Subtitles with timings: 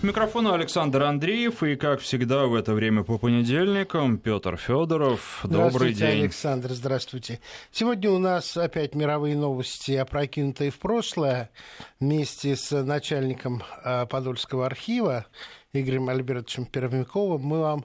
[0.00, 5.40] Микрофон Александр Андреев и, как всегда, в это время по понедельникам Петр Федоров.
[5.42, 6.20] Добрый день.
[6.20, 7.40] Александр, здравствуйте.
[7.72, 11.50] Сегодня у нас опять мировые новости, опрокинутые в прошлое.
[11.98, 15.26] Вместе с начальником а, Подольского архива
[15.72, 17.84] Игорем Альбертовичем Пермяковым мы вам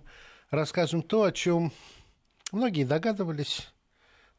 [0.52, 1.71] расскажем то, о чем
[2.52, 3.73] многие догадывались,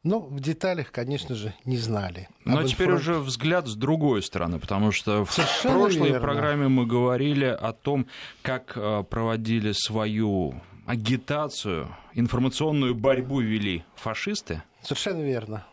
[0.05, 2.29] но в деталях, конечно же, не знали.
[2.45, 3.01] Но теперь информ...
[3.01, 6.19] уже взгляд с другой стороны, потому что Совершенно в прошлой верно.
[6.19, 8.05] программе мы говорили о том,
[8.43, 14.61] как э, проводили свою агитацию, информационную борьбу вели фашисты.
[14.83, 15.65] Совершенно верно.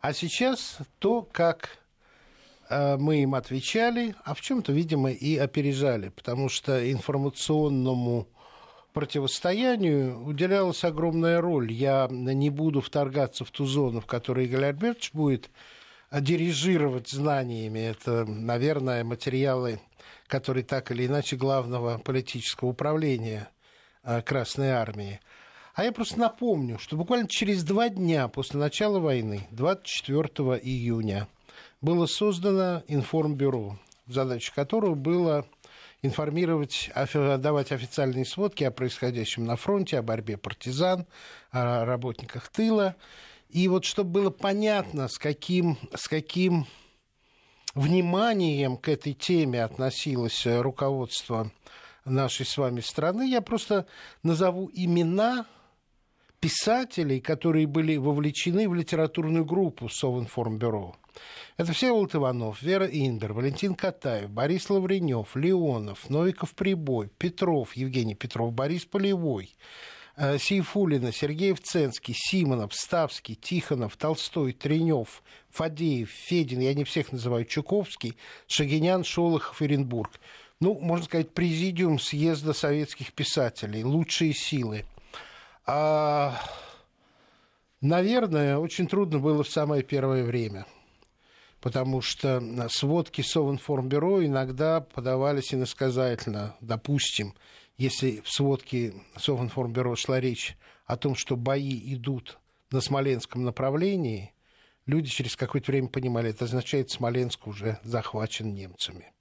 [0.00, 1.78] А сейчас то, как
[2.70, 8.28] э, мы им отвечали, а в чем-то, видимо, и опережали, потому что информационному
[8.92, 11.72] противостоянию уделялась огромная роль.
[11.72, 15.50] Я не буду вторгаться в ту зону, в которой Игорь Альбертович будет
[16.12, 17.80] дирижировать знаниями.
[17.80, 19.80] Это, наверное, материалы,
[20.26, 23.48] которые так или иначе главного политического управления
[24.02, 25.20] а, Красной Армии.
[25.74, 30.24] А я просто напомню, что буквально через два дня после начала войны, 24
[30.60, 31.28] июня,
[31.80, 35.46] было создано информбюро, задача которого было
[36.02, 41.06] информировать, давать официальные сводки о происходящем на фронте, о борьбе партизан,
[41.50, 42.94] о работниках тыла.
[43.48, 46.66] И вот чтобы было понятно, с каким, с каким
[47.74, 51.50] вниманием к этой теме относилось руководство
[52.04, 53.86] нашей с вами страны, я просто
[54.22, 55.46] назову имена
[56.40, 60.96] писателей, которые были вовлечены в литературную группу Совинформбюро.
[61.58, 68.52] Это Всеволод Иванов, Вера Индер, Валентин Катаев, Борис Лавренев, Леонов, Новиков Прибой, Петров, Евгений Петров,
[68.52, 69.56] Борис Полевой,
[70.16, 77.44] э, Сейфулина, Сергей Вценский, Симонов, Ставский, Тихонов, Толстой, Тренев, Фадеев, Федин, я не всех называю,
[77.44, 80.12] Чуковский, Шагинян, Шолохов, Оренбург.
[80.60, 84.84] Ну, можно сказать, президиум съезда советских писателей, лучшие силы.
[85.66, 86.40] А,
[87.80, 90.64] наверное, очень трудно было в самое первое время–
[91.60, 96.56] потому что сводки Совинформбюро иногда подавались иносказательно.
[96.60, 97.34] Допустим,
[97.76, 102.38] если в сводке Совинформбюро шла речь о том, что бои идут
[102.70, 104.32] на Смоленском направлении,
[104.86, 109.12] люди через какое-то время понимали, это означает, Смоленск уже захвачен немцами.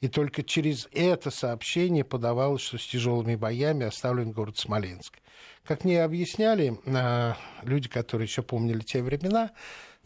[0.00, 5.18] И только через это сообщение подавалось, что с тяжелыми боями оставлен город Смоленск.
[5.62, 9.52] Как мне объясняли а, люди, которые еще помнили те времена,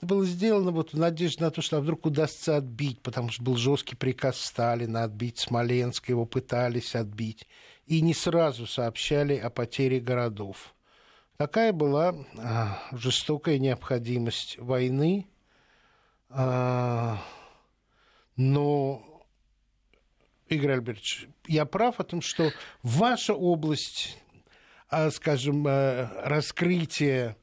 [0.00, 3.97] было сделано вот в надежде на то, что вдруг удастся отбить, потому что был жесткий
[3.97, 7.47] приказ Сталина отбить Смоленск, его пытались отбить.
[7.86, 10.75] И не сразу сообщали о потере городов.
[11.37, 15.26] Такая была а, жестокая необходимость войны.
[16.28, 17.19] А,
[18.37, 19.03] но,
[20.48, 24.19] Игорь Альбертович, я прав о том, что ваша область,
[24.91, 27.37] а, скажем, а, раскрытия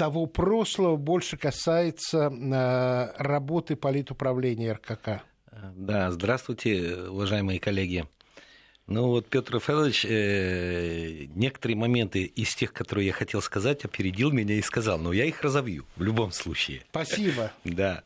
[0.00, 5.22] того прошлого больше касается э, работы политуправления РКК.
[5.74, 8.06] Да, здравствуйте, уважаемые коллеги.
[8.86, 14.54] Ну вот Петр Федорович э, некоторые моменты из тех, которые я хотел сказать, опередил меня
[14.54, 16.80] и сказал, но я их разовью в любом случае.
[16.90, 17.52] Спасибо.
[17.64, 18.02] Да.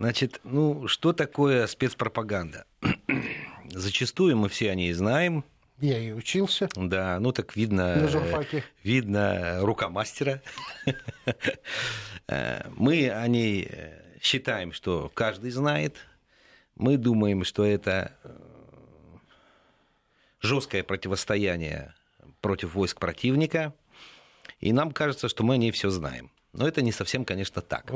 [0.00, 2.64] Значит, ну что такое спецпропаганда?
[3.70, 5.44] Зачастую мы все о ней знаем,
[5.80, 6.68] я и учился.
[6.74, 8.08] Да, ну так видно,
[8.82, 10.42] видно рука мастера.
[12.76, 13.68] Мы о ней
[14.20, 15.96] считаем, что каждый знает.
[16.76, 18.30] Мы думаем, что это э,
[20.40, 21.94] жесткое противостояние
[22.40, 23.74] против войск противника.
[24.60, 26.30] И нам кажется, что мы о ней все знаем.
[26.52, 27.90] Но это не совсем, конечно, так.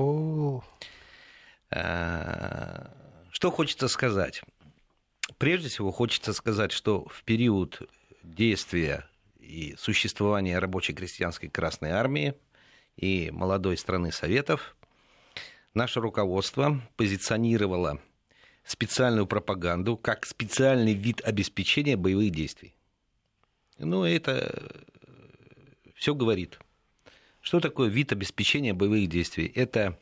[1.71, 2.89] Э,
[3.31, 4.43] что хочется сказать?
[5.39, 7.81] Прежде всего хочется сказать, что в период
[8.23, 9.09] действия
[9.41, 12.35] и существования рабочей крестьянской Красной Армии
[12.97, 14.77] и молодой страны Советов
[15.73, 18.01] наше руководство позиционировало
[18.65, 22.75] специальную пропаганду как специальный вид обеспечения боевых действий.
[23.79, 24.73] Ну, это
[25.95, 26.59] все говорит.
[27.41, 29.51] Что такое вид обеспечения боевых действий?
[29.55, 29.99] Это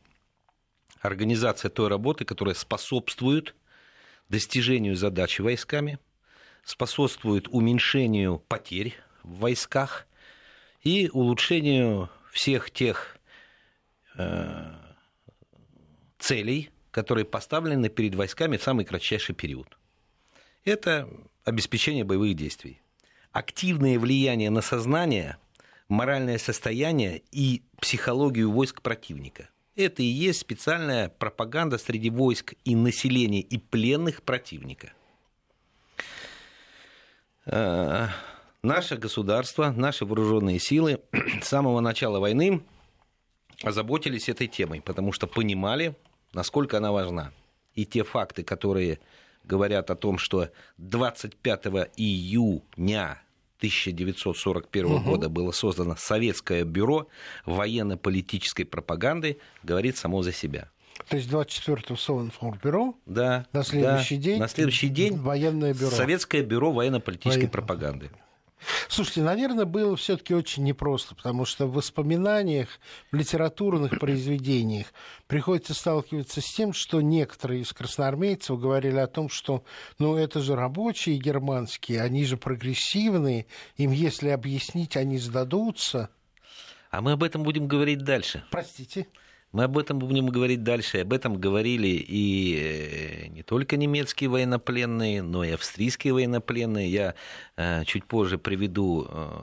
[1.01, 3.55] организация той работы, которая способствует
[4.29, 5.99] достижению задачи войсками,
[6.65, 10.07] способствует уменьшению потерь в войсках
[10.83, 13.19] и улучшению всех тех
[14.17, 14.75] э,
[16.19, 19.79] целей, которые поставлены перед войсками в самый кратчайший период.
[20.65, 21.09] Это
[21.45, 22.81] обеспечение боевых действий.
[23.33, 25.39] Активное влияние на сознание,
[25.89, 29.49] моральное состояние и психологию войск противника.
[29.75, 34.93] Это и есть специальная пропаганда среди войск и населения и пленных противника.
[37.47, 38.09] Э,
[38.63, 41.01] наше государство, наши вооруженные силы
[41.43, 42.63] с самого начала войны
[43.63, 45.97] озаботились этой темой, потому что понимали,
[46.35, 47.33] насколько она важна.
[47.75, 49.01] И те факты, которые
[49.43, 51.67] говорят о том, что 25
[51.97, 53.23] июня
[53.63, 55.01] 1941 угу.
[55.01, 57.07] года было создано Советское бюро
[57.47, 60.69] военно-политической пропаганды, говорит само за себя.
[61.09, 65.91] То есть 24-го Совинформбюро, да, на следующий да, день, на следующий день военное бюро.
[65.91, 67.51] Советское бюро военно-политической Воен...
[67.51, 68.11] пропаганды.
[68.93, 72.69] Слушайте, наверное, было все-таки очень непросто, потому что в воспоминаниях,
[73.11, 74.89] в литературных произведениях
[75.27, 79.65] приходится сталкиваться с тем, что некоторые из красноармейцев говорили о том, что
[79.99, 83.47] ну это же рабочие германские, они же прогрессивные,
[83.79, 86.11] им если объяснить, они сдадутся.
[86.91, 88.45] А мы об этом будем говорить дальше.
[88.51, 89.07] Простите.
[89.53, 90.99] Мы об этом будем говорить дальше.
[91.03, 96.91] Об этом говорили и э, не только немецкие военнопленные, но и австрийские военнопленные.
[96.91, 97.15] Я
[97.57, 99.41] э, чуть позже приведу э,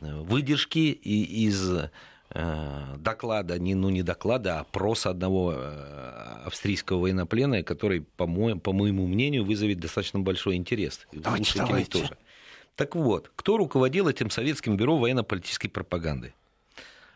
[0.00, 1.88] выдержки из
[2.96, 5.54] доклада, не, ну не доклада, а опроса одного
[6.44, 11.06] австрийского военнопленного, который, по, моему, по моему мнению, вызовет достаточно большой интерес.
[11.12, 12.00] Давайте, давайте.
[12.00, 12.16] Тоже.
[12.74, 16.34] Так вот, кто руководил этим советским бюро военно-политической пропаганды?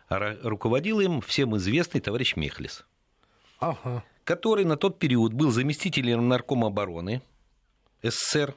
[0.09, 2.85] Руководил им всем известный товарищ Мехлис,
[3.61, 4.05] ага.
[4.25, 7.23] который на тот период был заместителем наркома обороны
[8.03, 8.55] СССР,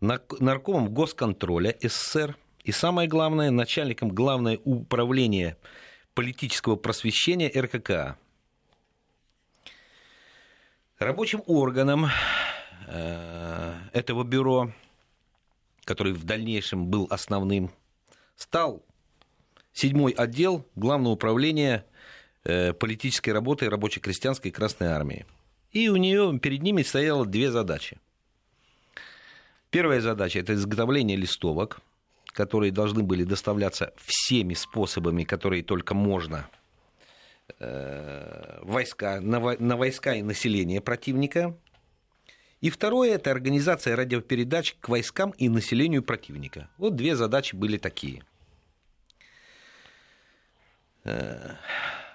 [0.00, 5.56] наркомом госконтроля СССР и, самое главное, начальником главного управления
[6.14, 8.16] политического просвещения РККА.
[10.98, 12.06] Рабочим органом
[12.86, 14.72] э, этого бюро,
[15.84, 17.70] который в дальнейшем был основным,
[18.34, 18.82] стал
[19.76, 21.84] седьмой отдел Главного управления
[22.44, 25.26] э, политической работы рабоче-крестьянской Красной Армии.
[25.70, 28.00] И у нее перед ними стояло две задачи.
[29.70, 31.80] Первая задача– это изготовление листовок,
[32.28, 36.48] которые должны были доставляться всеми способами, которые только можно
[37.58, 41.54] э, войска, на, на войска и население противника.
[42.62, 46.70] И второе– это организация радиопередач к войскам и населению противника.
[46.78, 48.22] Вот две задачи были такие–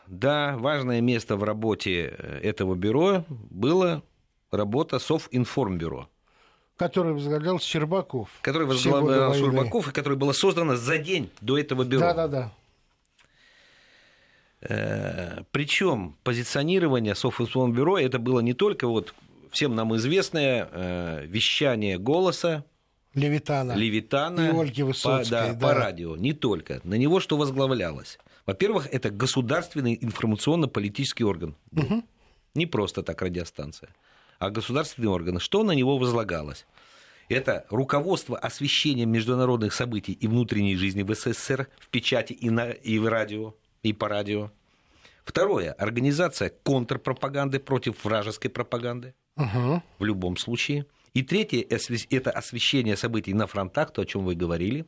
[0.07, 4.03] да, важное место в работе э, этого бюро было
[4.51, 6.09] работа Совинформбюро.
[6.75, 8.29] Который возглавлял Щербаков.
[8.41, 12.01] Который возглавлял Щербаков, и который было создано за день до этого бюро.
[12.01, 12.51] Да, да, да.
[15.51, 19.15] Причем позиционирование Совинформбюро это было не только вот
[19.51, 22.63] всем нам известное э, вещание голоса
[23.13, 25.67] Левитана, Левитана и Ольги Высоцкой, по, да, да.
[25.67, 26.15] по радио.
[26.15, 26.79] Не только.
[26.83, 28.19] На него что возглавлялось?
[28.45, 31.55] Во-первых, это государственный информационно-политический орган.
[31.71, 32.03] Угу.
[32.55, 33.89] Не просто так радиостанция,
[34.39, 35.39] а государственный орган.
[35.39, 36.65] Что на него возлагалось?
[37.29, 42.99] Это руководство освещением международных событий и внутренней жизни в СССР в печати и, на, и
[42.99, 44.51] в радио, и по радио.
[45.23, 45.71] Второе.
[45.73, 49.13] Организация контрпропаганды против вражеской пропаганды.
[49.37, 49.81] Угу.
[49.99, 50.85] В любом случае.
[51.13, 51.65] И третье.
[52.09, 54.85] Это освещение событий на фронтах, то, о чем вы говорили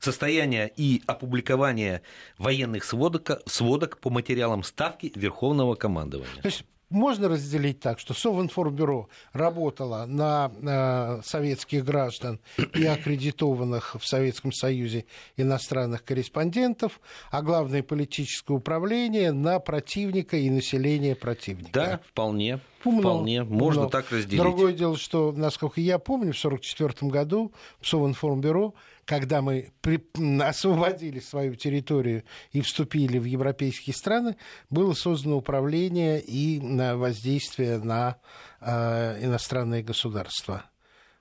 [0.00, 2.02] состояние и опубликование
[2.38, 6.42] военных сводок, сводок по материалам ставки Верховного командования.
[6.42, 6.64] То есть
[6.94, 12.40] можно разделить так, что Совинформбюро работало на э, советских граждан
[12.74, 21.16] и аккредитованных в Советском Союзе иностранных корреспондентов, а главное политическое управление на противника и население
[21.16, 21.70] противника.
[21.72, 22.60] Да, вполне.
[22.84, 23.42] Умно, вполне.
[23.44, 23.90] Можно умно.
[23.90, 24.40] так разделить.
[24.40, 30.02] Другое дело, что, насколько я помню, в 1944 году в Совинформбюро когда мы при...
[30.42, 34.36] освободили свою территорию и вступили в европейские страны,
[34.70, 36.60] было создано управление и
[36.94, 38.16] воздействие на
[38.60, 40.64] э, иностранные государства.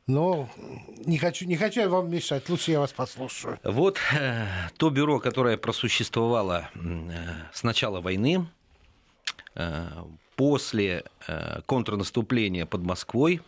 [0.05, 0.49] Но
[1.05, 3.57] не хочу, не хочу я вам мешать, лучше я вас послушаю.
[3.63, 4.45] Вот э,
[4.77, 6.79] то бюро, которое просуществовало э,
[7.53, 8.45] с начала войны,
[9.55, 9.87] э,
[10.35, 13.41] после э, контрнаступления под Москвой,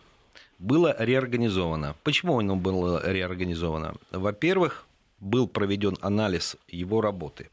[0.58, 1.96] было реорганизовано.
[2.02, 3.94] Почему оно было реорганизовано?
[4.10, 4.86] Во-первых,
[5.18, 7.50] был проведен анализ его работы.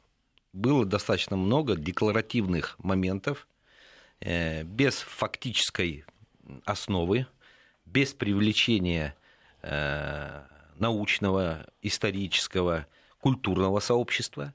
[0.53, 3.47] Было достаточно много декларативных моментов,
[4.19, 6.05] э, без фактической
[6.65, 7.25] основы,
[7.85, 9.15] без привлечения
[9.61, 10.41] э,
[10.77, 12.85] научного, исторического,
[13.19, 14.53] культурного сообщества.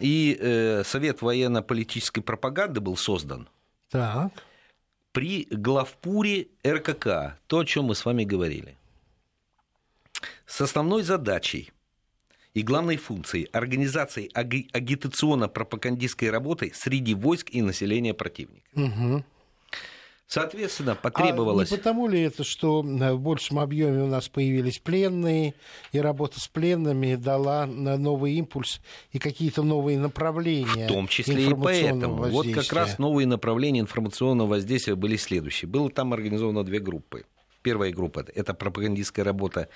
[0.00, 3.48] И э, Совет военно-политической пропаганды был создан.
[3.90, 4.32] Так
[5.12, 8.76] при главпуре РКК, то, о чем мы с вами говорили,
[10.46, 11.72] с основной задачей
[12.54, 18.68] и главной функцией организации агитационно-пропагандистской работы среди войск и населения противника.
[18.74, 19.24] Угу.
[20.32, 21.70] Соответственно, потребовалось...
[21.70, 25.52] А не потому ли это, что в большем объеме у нас появились пленные,
[25.92, 31.54] и работа с пленными дала новый импульс и какие-то новые направления В том числе и
[31.54, 32.30] поэтому.
[32.30, 35.68] Вот как раз новые направления информационного воздействия были следующие.
[35.68, 37.26] Было там организовано две группы.
[37.60, 39.68] Первая группа– это пропагандистская работа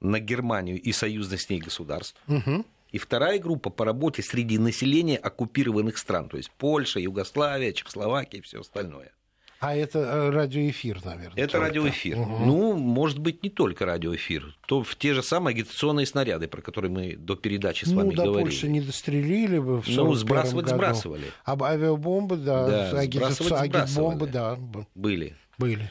[0.00, 2.20] на Германию и союзных с ней государств.
[2.26, 2.64] Угу.
[2.90, 8.42] И вторая группа по работе среди населения оккупированных стран, то есть Польша, Югославия, Чехословакия и
[8.42, 9.12] все остальное.
[9.60, 11.36] А это э, радиоэфир, наверное.
[11.36, 11.66] Это только.
[11.66, 12.18] радиоэфир.
[12.18, 12.44] Угу.
[12.46, 14.56] Ну, может быть, не только радиоэфир.
[14.66, 18.14] То в те же самые агитационные снаряды, про которые мы до передачи с ну, вами
[18.14, 18.44] до говорили.
[18.44, 20.76] Польши не дострелили бы в Ну, сбрасывать году.
[20.76, 21.24] сбрасывали.
[21.44, 23.52] А авиабомбы, да, да агитаци...
[23.52, 24.58] агитбомбы, да.
[24.94, 25.36] Были.
[25.58, 25.90] Были.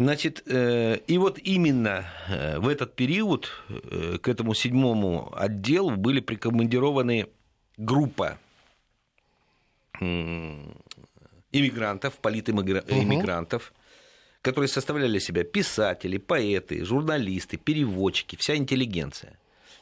[0.00, 3.52] Значит, э, и вот именно э, в этот период
[4.20, 7.28] к этому седьмому отделу были прикомандированы
[7.76, 8.38] группа
[11.52, 13.78] иммигрантов, политиммигрантов, угу.
[14.42, 19.38] которые составляли себя писатели, поэты, журналисты, переводчики, вся интеллигенция.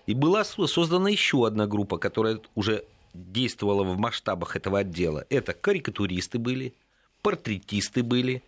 [0.06, 5.26] И была создана еще одна группа, которая уже действовала в масштабах этого отдела.
[5.28, 6.74] Это карикатуристы были,
[7.22, 8.42] портретисты были,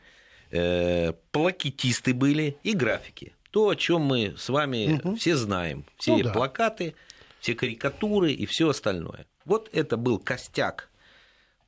[0.50, 3.34] э, плакетисты были и графики.
[3.50, 5.16] То, о чем мы с вами угу.
[5.16, 5.84] все знаем.
[5.98, 6.32] Все ну, да.
[6.32, 6.94] плакаты,
[7.40, 9.26] все карикатуры и все остальное.
[9.44, 10.89] Вот это был костяк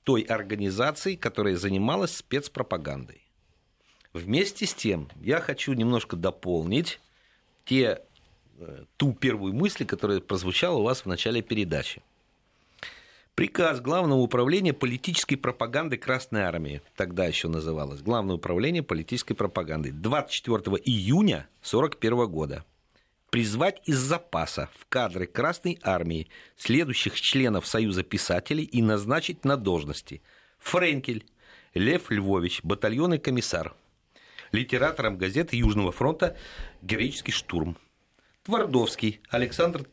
[0.05, 3.23] той организации, которая занималась спецпропагандой.
[4.13, 7.01] Вместе с тем, я хочу немножко дополнить
[7.65, 8.03] те,
[8.59, 12.03] э, ту первую мысль, которая прозвучала у вас в начале передачи.
[13.35, 20.77] Приказ Главного управления политической пропаганды Красной Армии, тогда еще называлось Главное управление политической пропаганды, 24
[20.85, 22.65] июня 1941 года
[23.33, 30.21] призвать из запаса в кадры Красной Армии следующих членов Союза писателей и назначить на должности.
[30.59, 31.25] Френкель
[31.73, 33.75] Лев Львович, батальонный комиссар,
[34.53, 36.37] литератором газеты Южного фронта
[36.83, 37.79] «Героический штурм»,
[38.45, 39.87] Твардовский Александр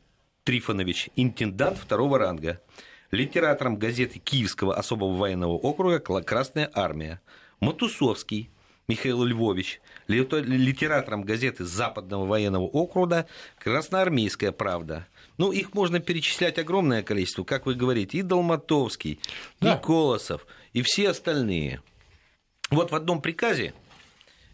[0.43, 2.61] Трифонович, интендант второго ранга,
[3.09, 7.21] литератором газеты Киевского особого военного округа «Красная армия»,
[7.61, 8.49] Матусовский
[8.89, 13.27] Михаил Львович, литератором газеты Западного военного округа
[13.59, 15.07] «Красноармейская правда».
[15.37, 19.19] Ну, их можно перечислять огромное количество, как вы говорите, и Долматовский,
[19.61, 19.75] да.
[19.75, 21.83] и Колосов, и все остальные.
[22.71, 23.75] Вот в одном приказе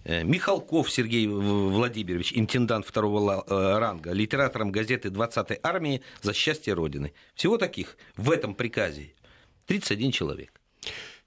[0.03, 7.13] э, Михалков Сергей Владимирович, интендант второго э, ранга, литератором газеты 20-й армии «За счастье Родины».
[7.35, 9.13] Всего таких в этом приказе
[9.67, 10.59] 31 человек.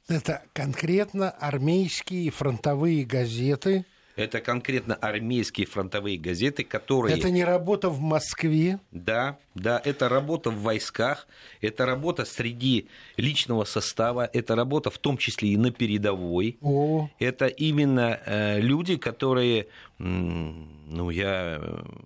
[0.08, 3.84] Это конкретно армейские фронтовые газеты.
[4.16, 7.16] Это конкретно армейские фронтовые газеты, которые...
[7.16, 8.80] Это не работа в Москве.
[8.90, 11.28] Да, да, это работа в войсках,
[11.60, 16.58] это работа среди личного состава, это работа в том числе и на передовой.
[16.62, 17.08] О.
[17.20, 21.60] Это именно э, люди, которые, ну, я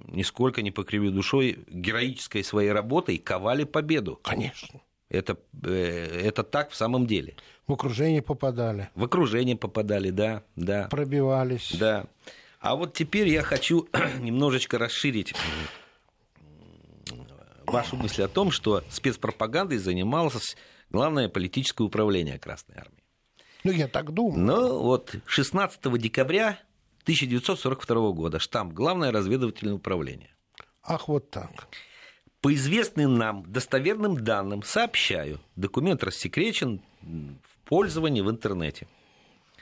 [0.09, 4.21] нисколько не покривлю душой, героической своей работой ковали победу.
[4.23, 4.83] Конечно.
[5.13, 7.35] Это, э, это так в самом деле.
[7.67, 8.89] В окружение попадали.
[8.95, 10.89] В окружение попадали, да, да.
[10.91, 11.77] Пробивались.
[11.79, 12.07] Да.
[12.61, 13.87] А вот теперь я хочу
[14.21, 15.35] немножечко расширить
[17.67, 20.57] вашу мысль о том, что спецпропагандой занималось
[20.89, 23.05] главное политическое управление Красной Армии.
[23.65, 24.39] Ну, я так думаю.
[24.39, 26.59] Ну, вот 16 декабря
[27.03, 30.31] 1942 года штамп Главное разведывательное управление.
[30.83, 31.69] Ах, вот так.
[32.43, 38.89] По известным нам достоверным данным сообщаю, документ рассекречен в пользовании в интернете.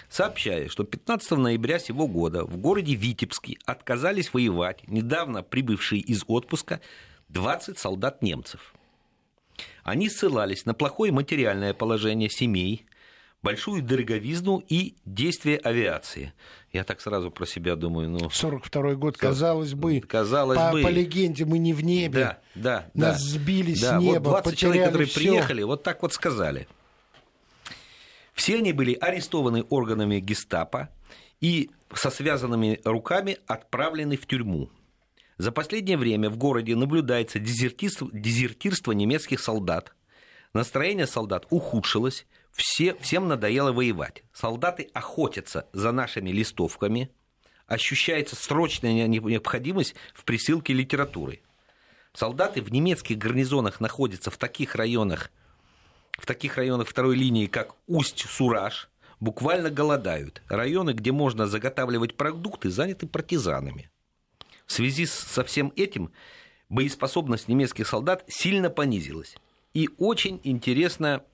[0.09, 6.81] Сообщаю, что 15 ноября сего года в городе Витебске отказались воевать недавно прибывшие из отпуска
[7.29, 8.73] 20 солдат немцев.
[9.85, 12.87] Они ссылались на плохое материальное положение семей,
[13.43, 16.33] большую дороговизну и действие авиации.
[16.73, 18.11] Я так сразу про себя думаю.
[18.11, 20.01] Ну, 42 год, казалось бы.
[20.01, 20.83] Казалось по, бы.
[20.83, 22.21] По легенде мы не в небе.
[22.21, 22.91] Да, да.
[22.95, 23.29] Нас да.
[23.29, 24.29] сбили да, с неба.
[24.31, 25.21] Вот 20 человек, которые всё.
[25.21, 26.69] приехали, вот так вот сказали.
[28.35, 30.89] Все они были арестованы органами гестапо
[31.41, 34.71] и со связанными руками отправлены в тюрьму.
[35.39, 39.95] За последнее время в городе наблюдается дезертирство, дезертирство немецких солдат.
[40.53, 44.23] Настроение солдат ухудшилось, все, всем надоело воевать.
[44.33, 47.11] Солдаты охотятся за нашими листовками.
[47.67, 51.43] Ощущается срочная необходимость в присылке литературы.
[52.13, 55.31] Солдаты в немецких гарнизонах находятся в таких районах,
[56.19, 58.91] в таких районах второй линии, как Усть-Сураж,
[59.21, 60.43] буквально голодают.
[60.49, 63.91] Районы, где можно заготавливать продукты, заняты партизанами.
[64.67, 66.13] В связи со всем этим
[66.69, 69.37] боеспособность немецких солдат сильно понизилась.
[69.73, 71.25] И очень интересно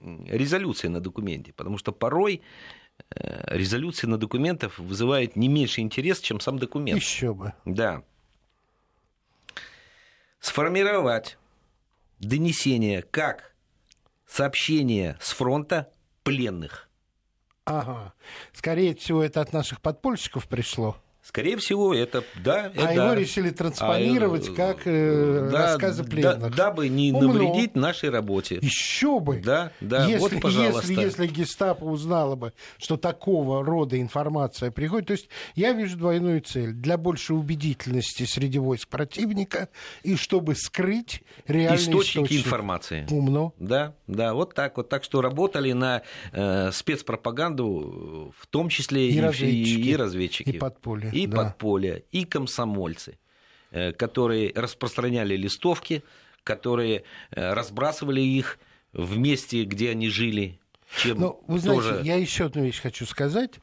[0.00, 2.42] резолюции на документе, потому что порой
[3.10, 7.00] э, резолюции на документов вызывает не меньше интерес, чем сам документ.
[7.00, 7.52] Еще бы.
[7.64, 8.02] Да.
[10.40, 11.38] Сформировать
[12.18, 13.54] донесение как
[14.26, 16.88] сообщение с фронта пленных.
[17.64, 18.14] Ага.
[18.52, 20.96] Скорее всего, это от наших подпольщиков пришло.
[21.26, 22.70] Скорее всего, это да.
[22.76, 26.54] А это, его решили транспонировать а, как э, да, рассказы пленных.
[26.54, 27.32] Да, дабы не Умно.
[27.32, 28.60] навредить нашей работе.
[28.62, 29.40] Еще бы.
[29.44, 30.06] Да, да.
[30.06, 30.86] Если, вот, пожалуйста.
[30.86, 36.42] Если, если гестапо узнало бы, что такого рода информация приходит, то есть я вижу двойную
[36.42, 39.68] цель для большей убедительности среди войск противника
[40.04, 42.46] и чтобы скрыть реальные источники источник.
[42.46, 43.06] информации.
[43.10, 43.52] Умно.
[43.58, 44.88] Да, да, вот так вот.
[44.88, 50.50] Так что работали на э, спецпропаганду, в том числе и, и разведчики, и, и разведчики.
[50.50, 51.36] И подполье и да.
[51.38, 53.18] подполья, и комсомольцы,
[53.70, 56.02] э, которые распространяли листовки,
[56.44, 58.58] которые э, разбрасывали их
[58.92, 60.58] в месте, где они жили,
[60.94, 62.02] чем ну, вы знаете, тоже...
[62.04, 63.54] я еще одну вещь хочу сказать.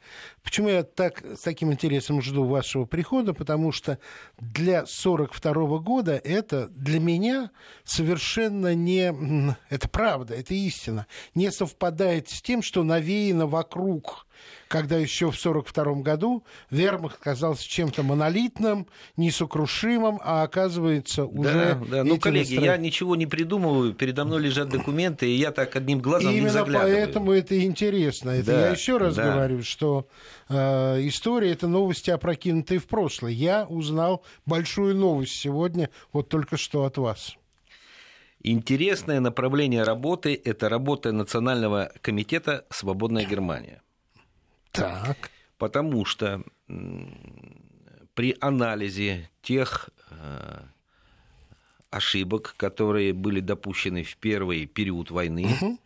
[0.44, 3.34] Почему я так, с таким интересом жду вашего прихода?
[3.34, 3.98] Потому что
[4.38, 7.52] для 1942 года это для меня
[7.86, 9.56] совершенно не...
[9.70, 11.08] Это правда, это истина.
[11.34, 14.28] Не совпадает с тем, что навеяно вокруг
[14.68, 21.78] когда еще в 1942 году вермахт казался чем-то монолитным, несокрушимым, а оказывается уже...
[21.80, 22.04] Да, да.
[22.04, 22.66] Ну, коллеги, настроения...
[22.66, 26.50] я ничего не придумываю, передо мной лежат документы, и я так одним глазом Именно не
[26.50, 26.96] заглядываю.
[26.96, 28.32] поэтому это интересно.
[28.32, 29.32] Это да, я еще раз да.
[29.32, 30.08] говорю, что
[30.50, 33.32] э, история— это новости, опрокинутые в прошлое.
[33.32, 37.38] Я узнал большую новость сегодня, вот только что от вас.
[38.46, 43.82] Интересное направление работы– это работа Национального комитета «Свободная Германия».
[44.74, 45.32] Так.
[45.58, 46.44] Потому что
[48.16, 50.62] при анализе тех э,
[51.90, 55.80] ошибок, которые были допущены в первый период войны, угу.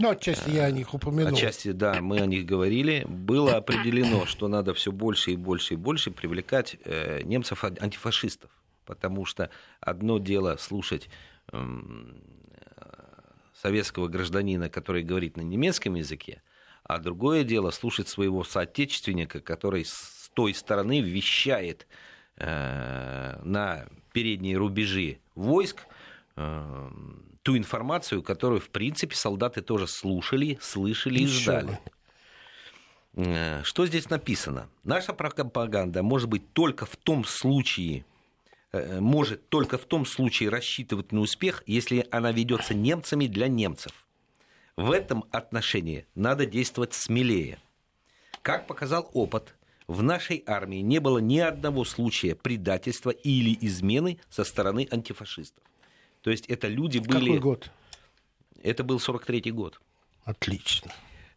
[0.00, 1.34] Ну, отчасти я о них упомянул.
[1.34, 3.04] Отчасти, да, мы о них говорили.
[3.06, 8.50] Было определено, что надо все больше и больше и больше привлекать э, немцев-антифашистов.
[8.86, 11.10] Потому что одно дело слушать
[11.52, 12.22] эм,
[13.52, 16.42] советского гражданина, который говорит на немецком языке,
[16.94, 21.86] а другое дело слушать своего соотечественника, который с той стороны вещает
[22.36, 25.86] э, на передние рубежи войск
[26.36, 26.90] э,
[27.42, 31.78] ту информацию, которую, в принципе, солдаты тоже слушали, слышали и ждали.
[33.14, 34.68] Э, что здесь написано?
[34.84, 38.04] Наша пропаганда может быть только в том случае,
[38.72, 43.92] э, может только в том случае рассчитывать на успех, если она ведется немцами для немцев.
[44.80, 47.58] В этом отношении надо действовать смелее.
[48.40, 49.54] Как показал опыт,
[49.86, 55.62] в нашей армии не было ни одного случая предательства или измены со стороны антифашистов.
[56.22, 57.26] То есть это люди были...
[57.26, 57.70] Какой год?
[58.62, 59.78] Это был 43-й год.
[60.24, 60.90] Отлично.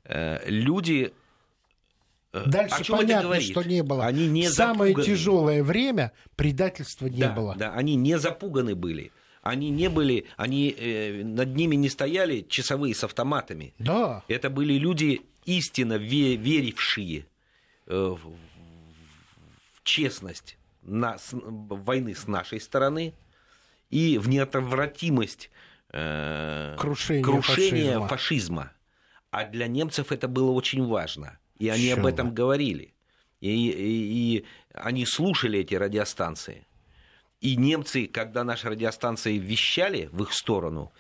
[0.06, 1.12] Э, люди
[2.32, 4.06] э, Дальше О чем понятно, что не было.
[4.06, 7.56] Они не самое тяжелое время предательства не да, было.
[7.56, 9.12] Да, они не запуганы были
[9.44, 13.74] они не были, они э, над ними не стояли часовые с автоматами.
[13.78, 14.24] Да.
[14.30, 17.26] Это были люди истинно верившие
[17.88, 18.34] э, в,
[19.84, 23.14] честность на, с, войны с нашей стороны
[23.90, 25.52] и в неотвратимость
[25.90, 28.08] э, крушения, крушения фашизма.
[28.08, 28.72] фашизма.
[29.30, 31.38] А для немцев это было очень важно.
[31.60, 31.98] И они Чё?
[31.98, 32.94] об этом говорили.
[33.42, 36.66] И, и, и они слушали эти радиостанции.
[37.44, 40.94] И немцы, когда наши радиостанции вещали в их сторону,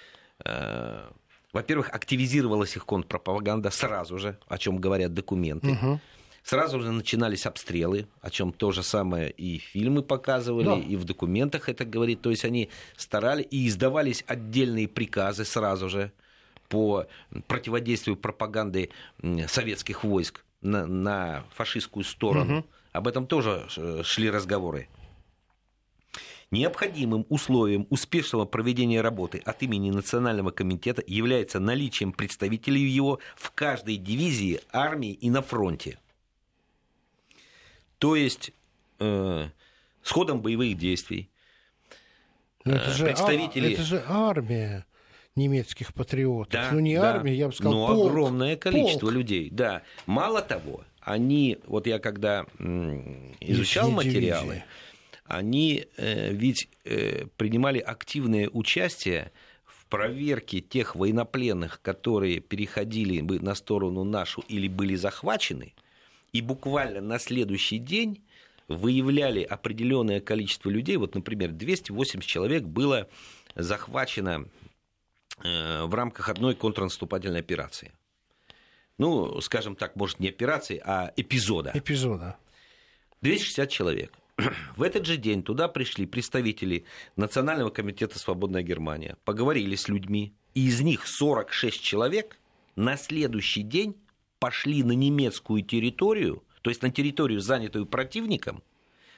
[0.43, 1.09] э,
[1.53, 5.71] во-первых, активизировалась их контрпропаганда сразу же, о чем говорят документы.
[5.71, 6.01] Угу.
[6.43, 10.75] Сразу же начинались обстрелы, о чем то же самое и фильмы показывали, да.
[10.75, 12.21] и в документах это говорит.
[12.21, 16.11] То есть они старались и издавались отдельные приказы сразу же
[16.67, 17.05] по
[17.47, 18.89] противодействию пропаганды
[19.47, 22.59] советских войск на, на фашистскую сторону.
[22.59, 22.67] Угу.
[22.91, 24.89] Об этом тоже э, шли разговоры.
[26.53, 33.97] Необходимым условием успешного проведения работы от имени Национального комитета является наличием представителей его в каждой
[33.97, 35.97] дивизии, армии и на фронте.
[37.97, 38.51] То есть
[38.99, 39.47] э,
[40.03, 41.27] с ходом боевых действий
[42.65, 43.69] Но это, же, представители...
[43.69, 44.85] а, это же армия
[45.35, 46.53] немецких патриотов.
[46.53, 47.15] Да, ну, не да.
[47.15, 48.11] армия, я бы сказал, Но полк.
[48.11, 49.13] огромное количество полк.
[49.13, 49.81] людей, да.
[50.05, 52.45] Мало того, они, вот я когда
[53.39, 54.65] изучал материалы, дивизии
[55.25, 59.31] они э, ведь э, принимали активное участие
[59.65, 65.73] в проверке тех военнопленных, которые переходили бы на сторону нашу или были захвачены,
[66.31, 68.23] и буквально на следующий день
[68.67, 73.07] выявляли определенное количество людей, вот, например, 280 человек было
[73.55, 74.47] захвачено
[75.43, 77.91] э, в рамках одной контрнаступательной операции.
[78.97, 81.71] ну, скажем так, может, не операции, а эпизода.
[81.73, 82.37] Эпизода.
[83.21, 84.13] 260 человек.
[84.75, 90.67] В этот же день туда пришли представители Национального комитета «Свободная Германия», поговорили с людьми, и
[90.67, 92.37] из них 46 человек
[92.75, 93.95] на следующий день
[94.39, 98.63] пошли на немецкую территорию, то есть на территорию, занятую противником,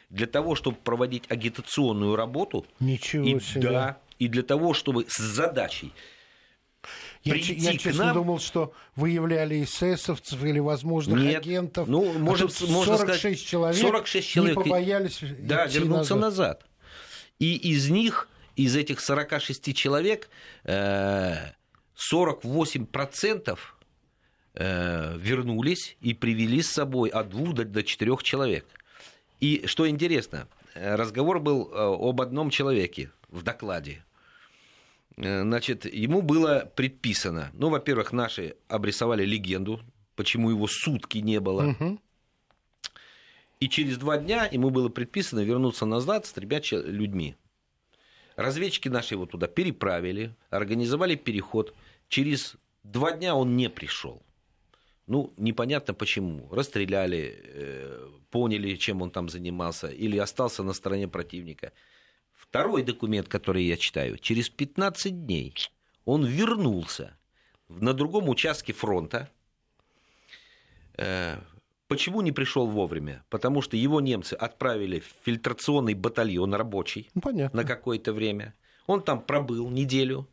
[0.10, 2.66] для того, чтобы проводить агитационную работу.
[2.80, 3.62] Ничего и, себе.
[3.62, 5.94] Да, и для того, чтобы с задачей
[7.26, 8.14] я, прийти я честно нам...
[8.14, 11.38] думал, что выявляли эсэсовцев или возможных Нет.
[11.38, 11.88] агентов.
[11.88, 16.60] Ну, может, а можно 46 сказать, человек 46 человек не побоялись да, вернуться назад.
[16.60, 16.66] назад.
[17.40, 20.30] И из них, из этих 46 человек,
[20.66, 23.58] 48%
[24.54, 28.68] э, вернулись и привели с собой от двух до четырех человек.
[29.40, 34.04] И что интересно, э, разговор был э, об одном человеке в докладе.
[35.18, 39.82] Э, значит, ему было предписано, ну, во-первых, наши обрисовали легенду,
[40.16, 41.70] почему его сутки не было.
[41.70, 42.00] Угу.
[43.60, 47.36] И через два дня ему было предписано вернуться назад с тремя людьми.
[48.36, 51.74] Разведчики наши его туда переправили, организовали переход.
[52.10, 54.22] Через два дня он не пришел.
[55.08, 56.50] Ну, непонятно почему.
[56.52, 61.72] Расстреляли, э, поняли, чем он там занимался, или остался на стороне противника.
[62.56, 65.54] Второй документ, который я читаю, через 15 дней
[66.06, 67.18] он вернулся
[67.68, 69.30] на другом участке фронта.
[70.96, 71.36] Э,
[71.90, 73.26] почему не пришел вовремя?
[73.30, 77.62] Потому что его немцы отправили в фильтрационный батальон рабочий ну, Понятно.
[77.62, 78.54] на какое-то время.
[78.88, 80.26] Он там пробыл неделю,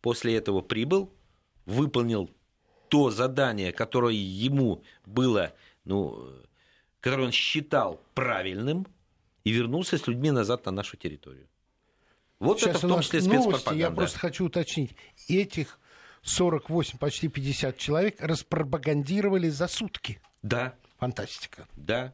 [0.00, 1.12] после этого прибыл,
[1.66, 2.30] выполнил
[2.88, 5.52] то задание, которое ему было,
[5.84, 6.24] ну,
[7.00, 8.86] которое он считал правильным,
[9.42, 11.48] и вернулся с людьми назад на нашу территорию.
[12.44, 13.74] Вот Сейчас это в том числе спецпропаганда.
[13.74, 14.94] Я просто хочу уточнить.
[15.28, 15.78] Этих
[16.22, 20.20] 48, почти 50 человек распропагандировали за сутки.
[20.42, 20.74] Да.
[20.98, 21.66] Фантастика.
[21.74, 22.12] Да.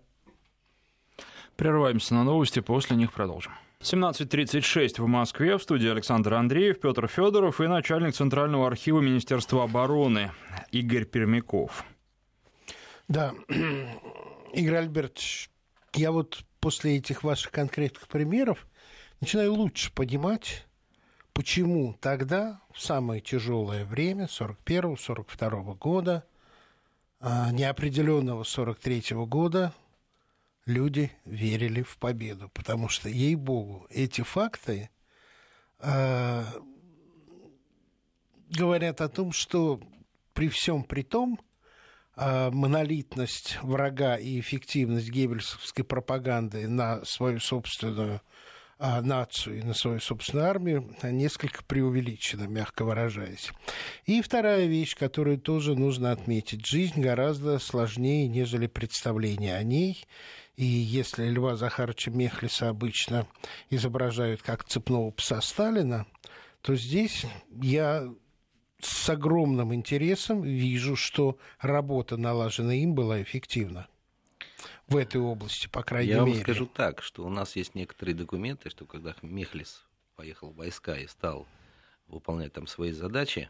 [1.57, 3.53] Прерываемся на новости, после них продолжим.
[3.81, 5.59] 17.36 в Москве.
[5.59, 10.31] В студии Александр Андреев, Петр Федоров и начальник Центрального архива Министерства обороны
[10.71, 11.85] Игорь Пермяков.
[13.09, 13.35] Да,
[14.55, 15.51] Игорь Альбертович,
[15.95, 18.67] я вот после этих ваших конкретных примеров
[19.21, 20.67] начинаю лучше понимать,
[21.33, 26.25] почему тогда, в самое тяжелое время, 41-42 года,
[27.21, 29.75] а, неопределенного 43 года,
[30.67, 34.91] люди верили в победу, потому что, ей-богу, эти факты
[35.81, 36.45] э,
[38.51, 39.81] говорят о том, что
[40.33, 41.41] при всем при том,
[42.17, 48.21] э, монолитность врага и эффективность геббельсовской пропаганды на свою собственную
[48.81, 53.51] э, нацию и на свою собственную армию несколько преувеличена, мягко выражаясь.
[54.07, 56.67] И вторая вещь, которую тоже нужно отметить.
[56.67, 60.05] Жизнь гораздо сложнее, нежели представление о ней.
[60.57, 63.27] И если Льва Захаровича Мехлиса обычно
[63.71, 66.07] изображают как цепного пса Сталина,
[66.61, 67.25] то здесь
[67.63, 68.09] я
[68.81, 73.87] с огромным интересом вижу, что работа, налаженная им, была эффективна
[74.89, 76.31] в этой области, по крайней Я мере.
[76.31, 79.85] Я вам скажу так, что у нас есть некоторые документы, что когда Мехлис
[80.17, 81.47] поехал в войска и стал
[82.09, 83.49] выполнять там свои задачи,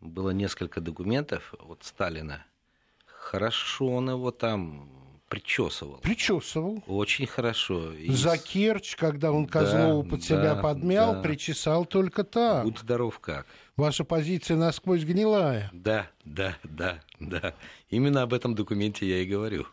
[0.00, 2.44] было несколько документов от Сталина.
[3.06, 4.88] Хорошо он его там
[5.28, 5.98] причесывал.
[5.98, 6.82] Причесывал.
[6.86, 7.92] Очень хорошо.
[7.92, 8.10] И...
[8.10, 11.22] За Керчь, когда он Козлову да, под себя да, подмял, да.
[11.22, 12.64] причесал только так.
[12.64, 13.46] Будь здоров как.
[13.76, 15.70] Ваша позиция насквозь гнилая.
[15.72, 17.54] Да, да, да, да.
[17.90, 19.66] Именно об этом документе я и говорю.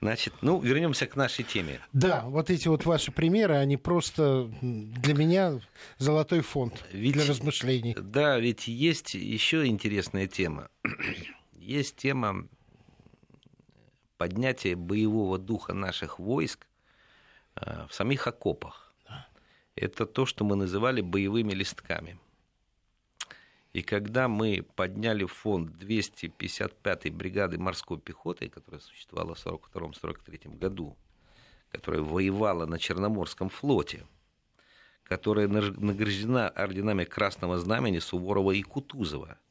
[0.00, 1.80] Значит, ну, вернемся к нашей теме.
[1.92, 5.60] Да, вот эти вот ваши примеры, они просто для меня
[5.98, 7.96] золотой фонд ведь, для размышлений.
[7.98, 10.68] Да, ведь есть еще интересная тема.
[11.52, 12.48] Есть тема
[14.16, 16.66] поднятие боевого духа наших войск
[17.56, 18.94] э, в самих окопах.
[19.74, 22.18] Это то, что мы называли боевыми листками.
[23.78, 30.96] И когда мы подняли фонд 255-й бригады морской пехоты, которая существовала в 1942-1943 году,
[31.70, 34.04] которая воевала на Черноморском флоте,
[35.04, 39.38] которая награждена орденами Красного Знамени Суворова и Кутузова–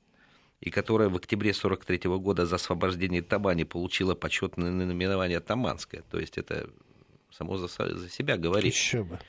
[0.59, 6.01] и которая в октябре 1943 года за освобождение Табани получила почетное наименование Таманская.
[6.09, 6.69] То есть это
[7.31, 8.73] само за, за себя говорит.
[8.73, 9.19] Еще бы.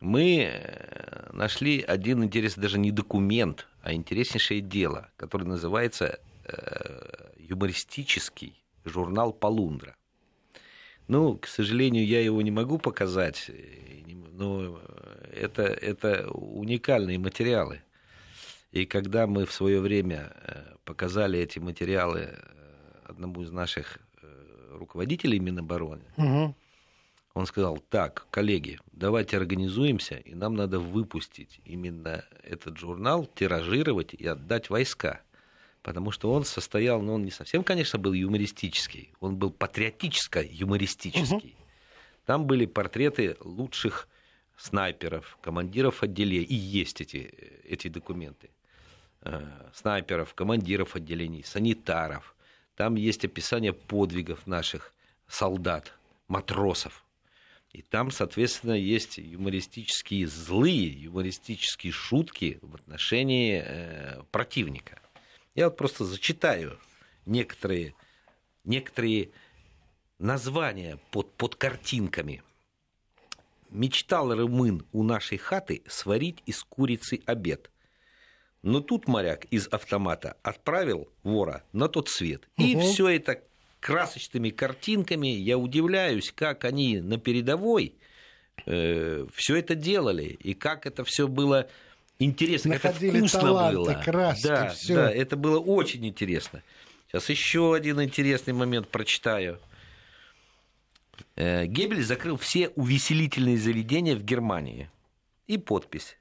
[0.00, 8.62] Мы э, нашли один интересный, даже не документ, а интереснейшее дело, которое называется э, юмористический
[8.84, 9.96] журнал Полундра.
[11.08, 13.50] Ну, к сожалению, я его не могу показать,
[14.32, 14.80] но
[15.32, 17.82] это, это уникальные материалы.
[18.72, 20.32] И когда мы в свое время
[20.84, 22.36] показали эти материалы
[23.04, 23.98] одному из наших
[24.72, 26.54] руководителей Минобороны, угу.
[27.36, 34.26] Он сказал, так, коллеги, давайте организуемся, и нам надо выпустить именно этот журнал, тиражировать и
[34.26, 35.20] отдать войска
[35.82, 41.54] потому что он состоял, ну, он не совсем, конечно, был юмористический, он был патриотическо-юмористический.
[41.54, 41.64] Угу.
[42.24, 44.08] Там были портреты лучших
[44.56, 47.32] снайперов, командиров отделений, и есть эти,
[47.68, 48.50] эти документы.
[49.22, 52.34] Э, снайперов, командиров отделений, санитаров.
[52.74, 54.92] Там есть описание подвигов наших
[55.28, 55.92] солдат,
[56.26, 57.05] матросов.
[57.72, 65.00] И там, соответственно, есть юмористические злые, юмористические шутки в отношении э, противника.
[65.54, 66.78] Я вот просто зачитаю
[67.26, 67.94] некоторые,
[68.64, 69.30] некоторые
[70.18, 72.42] названия под, под картинками.
[73.70, 77.70] Мечтал румын у нашей хаты сварить из курицы обед.
[78.62, 82.48] Но тут моряк из автомата отправил вора на тот свет.
[82.56, 82.84] И угу.
[82.84, 83.42] все это
[83.86, 85.28] красочными картинками.
[85.28, 87.94] Я удивляюсь, как они на передовой
[88.66, 91.68] э, все это делали и как это все было
[92.18, 94.02] интересно, Находили это вкусно таланты, было.
[94.04, 94.94] Краски, да, всё.
[94.96, 96.64] да, это было очень интересно.
[97.06, 99.60] Сейчас еще один интересный момент прочитаю.
[101.36, 104.90] Э, Геббель закрыл все увеселительные заведения в Германии.
[105.46, 106.18] И подпись.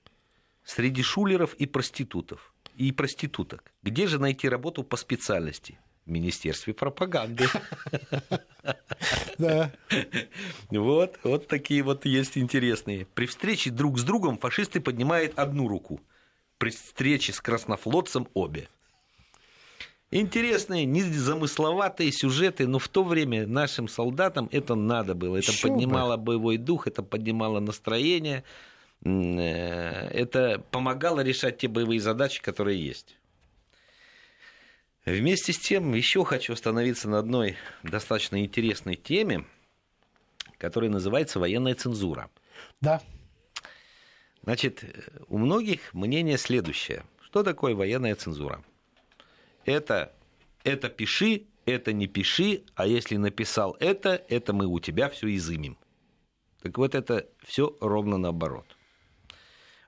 [0.64, 2.54] Среди шулеров и проститутов.
[2.76, 3.72] И проституток.
[3.82, 5.80] Где же найти работу по специальности?
[6.06, 7.48] В Министерстве пропаганды.
[9.38, 9.72] Да.
[10.70, 13.06] Вот, вот такие вот есть интересные.
[13.14, 16.00] При встрече друг с другом фашисты поднимают одну руку.
[16.58, 18.70] При встрече с краснофлотцем обе.
[20.12, 25.38] Интересные, незамысловатые сюжеты, но в то время нашим солдатам это надо было.
[25.38, 26.24] Это поднимало бы.
[26.24, 28.44] боевой дух, это поднимало настроение,
[29.04, 33.18] э, это помогало решать те боевые задачи, которые есть.
[35.06, 39.46] Вместе с тем, еще хочу остановиться на одной достаточно интересной теме,
[40.58, 42.32] которая называется военная цензура.
[42.82, 43.02] Да.
[44.42, 44.84] Значит,
[45.28, 47.04] у многих мнение следующее.
[47.22, 48.64] Что такое военная цензура?
[49.64, 50.12] Это,
[50.64, 55.78] это пиши, это не пиши, а если написал это, это мы у тебя все изымем.
[56.64, 58.75] Так вот, это все ровно наоборот.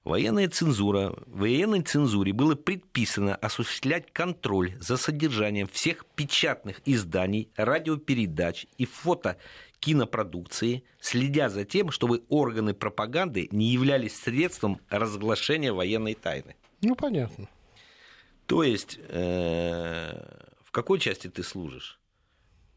[0.08, 8.86] Военная цензура, военной цензуре было предписано осуществлять контроль за содержанием всех печатных изданий, радиопередач и
[8.86, 9.36] фото
[9.82, 16.56] кинопродукции, следя за тем, чтобы органы пропаганды не являлись средством разглашения военной тайны.
[16.82, 17.50] Ну, понятно.
[18.46, 20.14] То есть, э,
[20.64, 22.00] в какой части ты служишь?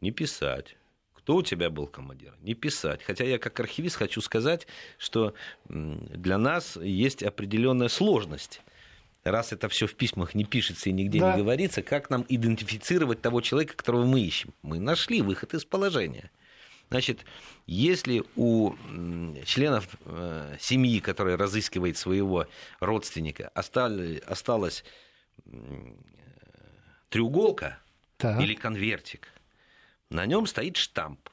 [0.01, 0.75] Не писать
[1.23, 2.33] кто у тебя был командир?
[2.41, 3.03] Не писать.
[3.03, 5.33] Хотя я как архивист хочу сказать, что
[5.67, 8.61] для нас есть определенная сложность
[9.23, 11.35] раз это все в письмах не пишется и нигде да.
[11.35, 14.53] не говорится, как нам идентифицировать того человека, которого мы ищем?
[14.63, 16.31] Мы нашли выход из положения.
[16.89, 17.23] Значит,
[17.67, 18.73] если у
[19.45, 22.47] членов э, семьи, которая разыскивает своего
[22.79, 24.83] родственника, осталась
[27.09, 27.77] треуголка
[28.17, 28.41] так.
[28.41, 29.29] или конвертик,
[30.11, 31.29] на нем стоит штамп.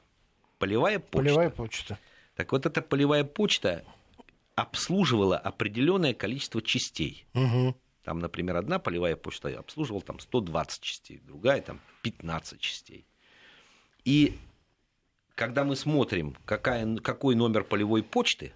[0.57, 1.17] Полевая почта.
[1.17, 1.99] Полевая почта.
[2.35, 3.83] Так вот, эта полевая почта
[4.55, 7.25] обслуживала определенное количество частей.
[7.33, 7.75] Угу.
[8.03, 13.05] Там, например, одна полевая почта обслуживала там 120 частей, другая там 15 частей.
[14.05, 14.37] И
[15.35, 18.53] когда мы смотрим, какая, какой номер полевой почты,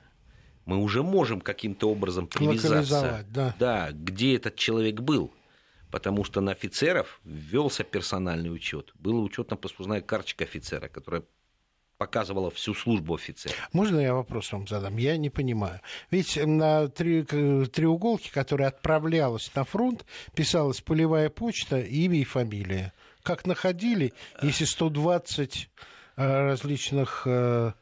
[0.66, 3.56] мы уже можем каким-то образом привязаться, да.
[3.60, 5.34] Да, где этот человек был
[5.94, 8.92] потому что на офицеров ввелся персональный учет.
[8.96, 11.22] Была учетно-послужная карточка офицера, которая
[12.00, 13.54] показывала всю службу офицера.
[13.74, 14.98] Можно я вопрос вам задам?
[14.98, 15.82] Я не понимаю.
[16.10, 20.04] Ведь на три, треуголке, которая отправлялась на фронт,
[20.36, 22.92] писалась полевая почта, имя и фамилия.
[23.22, 25.70] Как находили, если 120
[26.16, 27.74] э, различных э,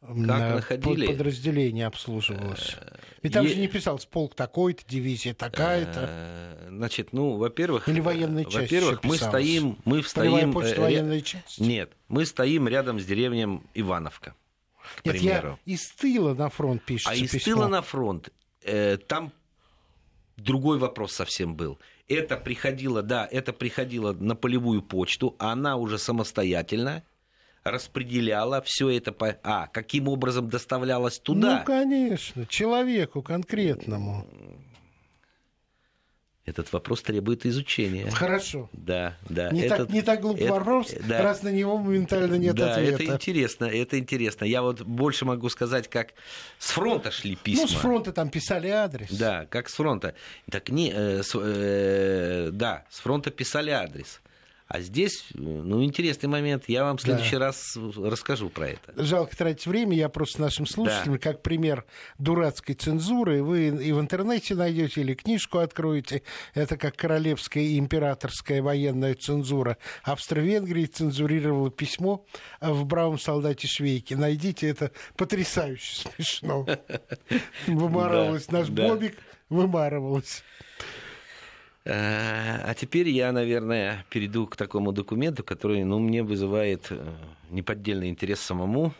[0.00, 1.06] как находили?
[1.06, 2.76] подразделение обслуживалось.
[2.80, 3.50] Э, Ведь там е...
[3.52, 6.06] же не писалось полк такой-то, дивизия такая-то.
[6.08, 7.88] Э, значит, ну, во-первых...
[7.88, 9.78] Или военная часть Во-первых, мы стоим...
[9.84, 11.60] Мы стоим почта, э, военная часть?
[11.60, 14.34] Нет, мы стоим рядом с деревней Ивановка,
[14.96, 15.58] к Нет, примеру.
[15.66, 17.54] я из тыла на фронт пишется А из письмо.
[17.54, 18.30] тыла на фронт,
[18.64, 19.32] э, там
[20.38, 21.78] другой вопрос совсем был.
[22.08, 27.04] Это приходило, да, это приходило на полевую почту, а она уже самостоятельно
[27.64, 29.36] распределяла все это по...
[29.42, 31.58] А, каким образом доставлялось туда?
[31.58, 34.26] Ну, конечно, человеку конкретному.
[36.46, 38.10] Этот вопрос требует изучения.
[38.10, 38.68] Хорошо.
[38.72, 39.50] Да, да.
[39.50, 41.22] Не, этот, так, не так глуп это, вопрос, да.
[41.22, 43.04] раз на него моментально нет да, ответа.
[43.04, 44.44] это интересно, это интересно.
[44.46, 46.14] Я вот больше могу сказать, как
[46.58, 47.62] с фронта шли письма.
[47.62, 49.12] Ну, с фронта там писали адрес.
[49.12, 50.14] Да, как с фронта.
[50.50, 54.20] Так не, э, с, э, да, с фронта писали адрес.
[54.70, 56.68] А здесь, ну, интересный момент.
[56.68, 57.46] Я вам в следующий да.
[57.46, 59.02] раз расскажу про это.
[59.02, 59.96] Жалко тратить время.
[59.96, 61.18] Я просто нашим слушателям, да.
[61.18, 61.84] как пример
[62.18, 66.22] дурацкой цензуры, вы и в интернете найдете, или книжку откроете.
[66.54, 69.76] Это как королевская и императорская военная цензура.
[70.04, 72.24] Австро-Венгрия цензурировала письмо
[72.60, 74.14] в бравом солдате Швейке.
[74.14, 76.64] Найдите, это потрясающе смешно.
[77.66, 80.44] Вымарывалась наш Бобик, вымарывалась.
[81.84, 87.14] Э, а теперь я, наверное, перейду к такому документу, который ну, мне вызывает э,
[87.50, 88.94] неподдельный интерес самому.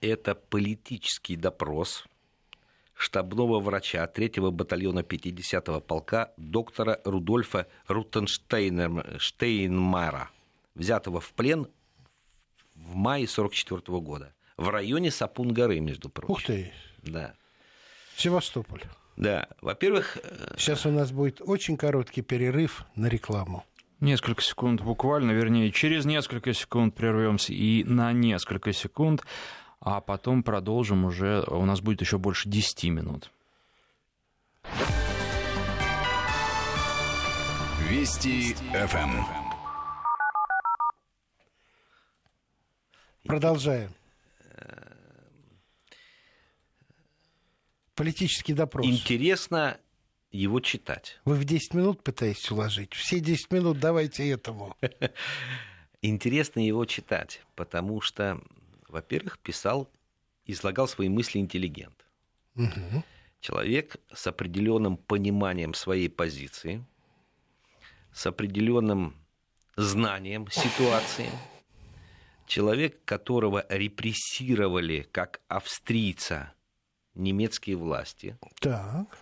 [0.00, 2.04] Это политический допрос
[2.94, 10.30] штабного врача 3-го батальона 50-го полка доктора Рудольфа Рутенштейнмара,
[10.74, 11.68] взятого в плен
[12.74, 16.32] в мае 44 -го года в районе Сапун-горы, между прочим.
[16.32, 16.72] Ух ты!
[17.02, 17.34] Да.
[18.16, 18.82] Севастополь.
[19.16, 20.18] Да, во-первых...
[20.22, 23.64] Э, Сейчас у нас будет очень короткий перерыв на рекламу.
[24.00, 29.24] Несколько секунд буквально, вернее, через несколько секунд прервемся и на несколько секунд,
[29.80, 33.30] а потом продолжим уже, у нас будет еще больше 10 минут.
[37.88, 38.98] Вести ФМ.
[38.98, 39.24] Эм.
[43.24, 43.90] Продолжаем.
[47.94, 48.86] Политический допрос.
[48.86, 49.78] Интересно
[50.30, 51.20] его читать.
[51.24, 52.92] Вы в 10 минут пытаетесь уложить?
[52.92, 54.76] Все 10 минут давайте этому.
[56.02, 58.40] Интересно его читать, потому что,
[58.88, 59.88] во-первых, писал,
[60.44, 62.04] излагал свои мысли интеллигент.
[62.56, 63.04] Угу.
[63.40, 66.84] Человек с определенным пониманием своей позиции,
[68.12, 69.14] с определенным
[69.76, 71.30] знанием ситуации.
[72.46, 76.52] Человек, которого репрессировали как австрийца
[77.14, 78.36] немецкие власти.
[78.60, 79.18] Так.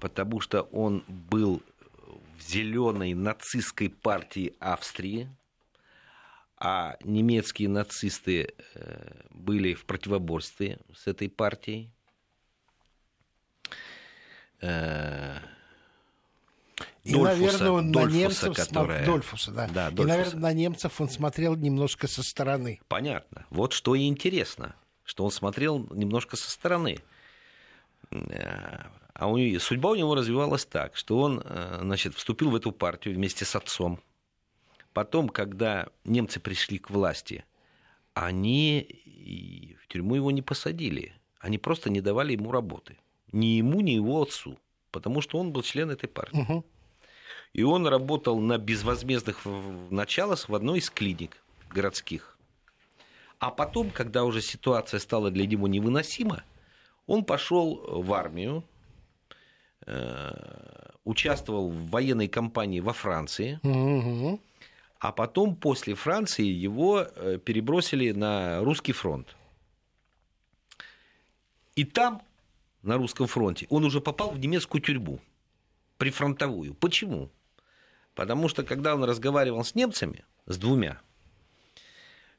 [0.00, 1.62] Потому что он был
[2.38, 5.28] в зеленой нацистской партии Австрии,
[6.56, 11.92] а немецкие нацисты э, были в противоборстве с этой партией.
[14.60, 15.38] Э,
[17.04, 19.06] и, Дольфуса, наверное, он Дольфуса, на немцев которая...
[19.06, 19.68] Дольфуса, да.
[19.68, 20.02] да Дольфуса.
[20.02, 22.80] И, наверное, на немцев он смотрел немножко со стороны.
[22.88, 23.46] Понятно.
[23.50, 24.74] Вот что и интересно,
[25.04, 26.98] что он смотрел немножко со стороны.
[28.10, 32.70] А у него, судьба у него развивалась так, что он э, значит, вступил в эту
[32.70, 34.00] партию вместе с отцом.
[34.92, 37.44] Потом, когда немцы пришли к власти,
[38.14, 41.14] они в тюрьму его не посадили.
[41.40, 42.96] Они просто не давали ему работы.
[43.32, 44.58] Ни ему, ни его отцу.
[44.90, 46.40] Потому что он был член этой партии.
[46.40, 46.64] Угу.
[47.54, 49.44] И он работал на безвозмездных
[49.90, 52.38] началах в одной из клиник городских.
[53.38, 56.42] А потом, когда уже ситуация стала для него невыносима,
[57.08, 58.62] он пошел в армию,
[59.86, 64.40] э, участвовал в военной кампании во Франции, угу.
[65.00, 69.36] а потом после Франции его э, перебросили на русский фронт.
[71.76, 72.20] И там,
[72.82, 75.18] на русском фронте, он уже попал в немецкую тюрьму,
[75.96, 76.74] прифронтовую.
[76.74, 77.30] Почему?
[78.14, 81.00] Потому что когда он разговаривал с немцами, с двумя,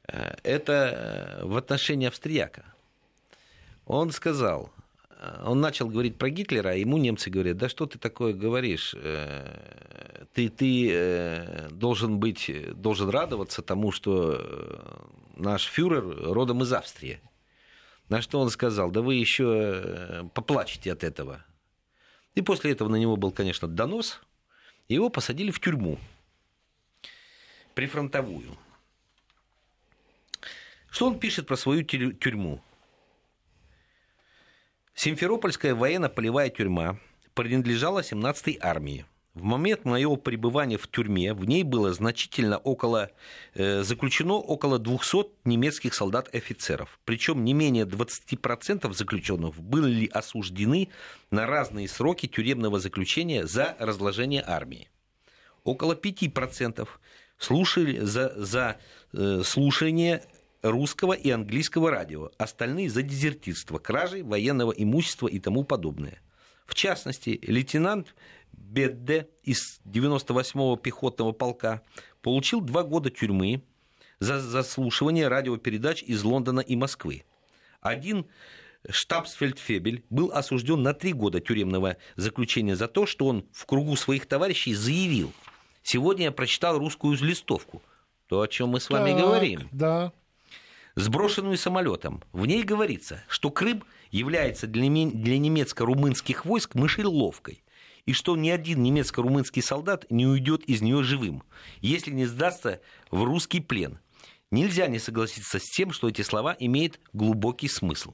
[0.06, 2.66] э, это в отношении австрияка–
[3.90, 4.70] он сказал,
[5.10, 8.94] э, он начал говорить про Гитлера, а ему немцы говорят, да что ты такое говоришь,
[8.96, 12.50] э, ты, ты э, должен быть,
[12.80, 17.20] должен радоваться тому, что наш фюрер родом из Австрии.
[18.08, 21.44] На что он сказал, да вы еще поплачете от этого.
[22.34, 24.20] И после этого на него был, конечно, донос,
[24.88, 25.98] его посадили в тюрьму,
[27.74, 28.56] прифронтовую.
[30.90, 32.60] Что он пишет про свою тюрьму?
[35.02, 36.98] Симферопольская военно-полевая тюрьма
[37.32, 39.06] принадлежала 17-й армии.
[39.32, 43.10] В момент моего пребывания в тюрьме в ней было значительно около,
[43.54, 47.00] э, заключено около 200 немецких солдат и офицеров.
[47.06, 50.90] Причем не менее 20% заключенных были осуждены
[51.30, 54.90] на разные сроки тюремного заключения за разложение армии.
[55.64, 56.86] Около 5%
[57.38, 58.76] слушали за, за
[59.14, 60.24] э, слушание
[60.62, 66.20] русского и английского радио, остальные за дезертирство, кражи военного имущества и тому подобное.
[66.66, 68.14] В частности, лейтенант
[68.52, 71.82] Бедде из 98-го пехотного полка
[72.22, 73.62] получил два года тюрьмы
[74.18, 77.24] за заслушивание радиопередач из Лондона и Москвы.
[77.80, 78.26] Один
[78.88, 84.26] штабсфельдфебель был осужден на три года тюремного заключения за то, что он в кругу своих
[84.26, 85.32] товарищей заявил.
[85.82, 87.82] Сегодня я прочитал русскую листовку.
[88.26, 89.68] То, о чем мы с вами так, говорим.
[89.72, 90.12] Да.
[91.00, 92.22] Сброшенную самолетом.
[92.32, 97.64] В ней говорится, что Крым является для, немецко-румынских войск мышеловкой
[98.04, 101.42] и что ни один немецко-румынский солдат не уйдет из нее живым,
[101.80, 103.98] если не сдастся в русский плен.
[104.50, 108.12] Нельзя не согласиться с тем, что эти слова имеют глубокий смысл.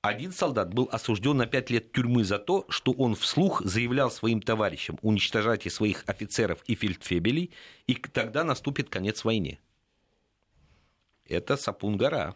[0.00, 4.40] Один солдат был осужден на пять лет тюрьмы за то, что он вслух заявлял своим
[4.40, 7.52] товарищам уничтожайте своих офицеров и фельдфебелей,
[7.88, 9.58] и тогда наступит конец войне.
[11.28, 12.34] Это Сапун-гора.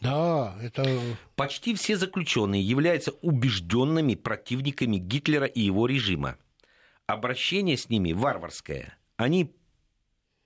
[0.00, 0.98] Да, это...
[1.36, 6.36] Почти все заключенные являются убежденными противниками Гитлера и его режима.
[7.06, 8.96] Обращение с ними варварское.
[9.16, 9.52] Они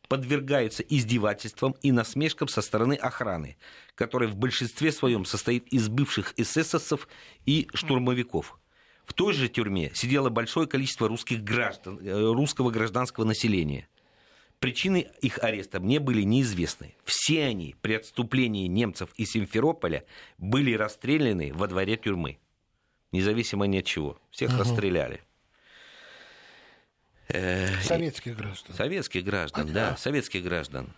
[0.09, 3.57] подвергаются издевательствам и насмешкам со стороны охраны,
[3.95, 7.09] которая в большинстве своем состоит из бывших эсэсовцев
[7.47, 8.59] и штурмовиков.
[9.05, 13.89] В той же тюрьме сидело большое количество русских граждан, э, русского гражданского населения.
[14.65, 16.95] Причины их ареста мне были неизвестны.
[17.05, 20.07] Все они при отступлении немцев из Симферополя
[20.39, 22.39] были расстреляны во дворе тюрьмы.
[23.13, 24.19] Независимо ни от чего.
[24.31, 24.61] Всех угу.
[24.61, 25.21] расстреляли.
[27.29, 28.75] Э, советских граждан.
[28.75, 30.95] Советских граждан, да, советских граждан.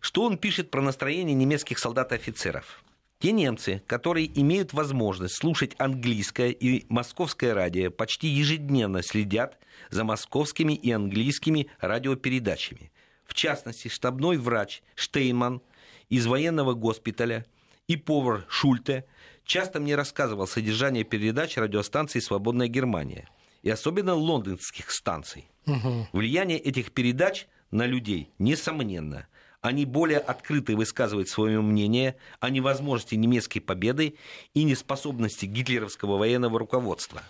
[0.00, 2.82] Что он пишет про настроение немецких солдат и офицеров?
[3.22, 9.58] Те немцы, которые имеют возможность слушать английское и московское радио, почти ежедневно следят
[9.90, 12.90] за московскими и английскими радиопередачами.
[13.24, 15.62] В частности, штабной врач Штейнман
[16.08, 17.46] из военного госпиталя
[17.86, 19.04] и повар Шульте
[19.44, 23.28] часто мне рассказывал содержание передач радиостанции «Свободная Германия»
[23.62, 25.48] и особенно лондонских станций.
[25.66, 26.08] Угу.
[26.12, 29.28] Влияние этих передач на людей несомненно.
[29.62, 34.16] Они более открыто высказывают свое мнение о невозможности немецкой победы
[34.54, 37.22] и неспособности гитлеровского военного руководства.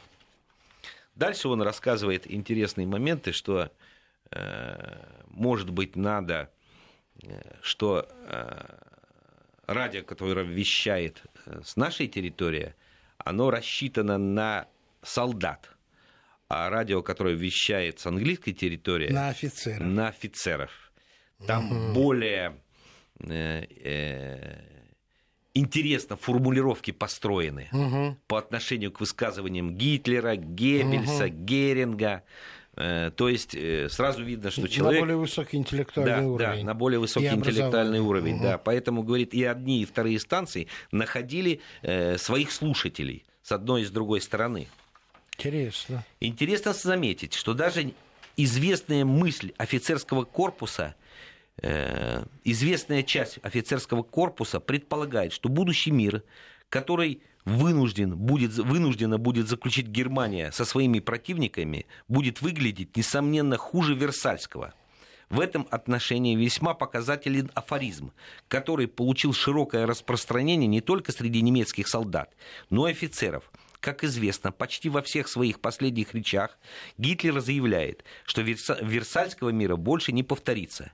[1.15, 3.71] Дальше он рассказывает интересные моменты, что,
[4.31, 6.51] э, может быть, надо,
[7.23, 8.79] э, что э,
[9.67, 12.75] радио, которое вещает э, с нашей территории,
[13.19, 14.67] оно рассчитано на
[15.03, 15.69] солдат
[16.49, 19.09] а радио, которое вещает с английской территории...
[19.09, 19.87] На офицеров.
[19.87, 20.92] На офицеров.
[21.47, 22.55] Там более
[23.21, 24.61] э, э,
[25.55, 27.69] интересно формулировки построены
[28.27, 31.29] по отношению к высказываниям Гитлера, Геббельса.
[31.29, 32.23] Геринга.
[32.75, 33.57] Э, то есть
[33.93, 35.01] сразу видно, что человек...
[35.01, 36.61] На более высокий интеллектуальный да, уровень.
[36.61, 38.45] Да, на более высокий интеллектуальный уровень, угу.
[38.45, 38.59] да.
[38.59, 43.91] Поэтому, говорит, и одни, и вторые станции находили э, своих слушателей с одной и с
[43.91, 44.69] другой стороны.
[45.37, 46.05] Интересно.
[46.21, 47.93] Интересно заметить, что даже
[48.37, 50.95] известная мысль офицерского корпуса,
[52.45, 56.23] известная часть офицерского корпуса предполагает, что будущий мир,
[56.69, 64.75] который вынужден будет, вынуждена будет заключить Германия со своими противниками, будет выглядеть, несомненно, хуже Версальского.
[65.29, 68.13] В этом отношении весьма показателен афоризм,
[68.49, 72.35] который получил широкое распространение не только среди немецких солдат,
[72.71, 73.51] но и офицеров–
[73.83, 76.57] как известно, почти во всех своих последних речах
[76.99, 80.93] Гитлер заявляет, что Версальского мира больше не повторится.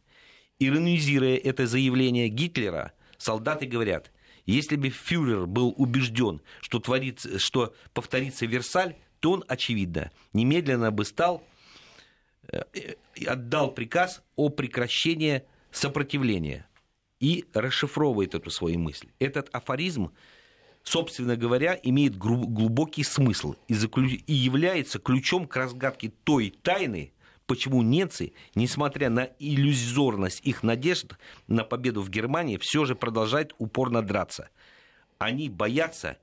[0.58, 4.10] Иронизируя это заявление Гитлера, солдаты говорят,
[4.44, 11.04] если бы фюрер был убежден, что, творится, что повторится Версаль, то он, очевидно, немедленно бы
[11.04, 11.42] стал,
[12.50, 12.62] э,
[13.26, 16.66] отдал приказ о прекращении сопротивления
[17.20, 19.08] и расшифровывает эту свою мысль.
[19.18, 20.12] Этот афоризм
[20.88, 27.12] собственно говоря, имеет глубокий смысл и является ключом к разгадке той тайны,
[27.48, 31.14] почему немцы, несмотря на иллюзорность их надежд
[31.48, 34.50] на победу в Германии, все же продолжают упорно драться.
[35.18, 36.18] Они боятся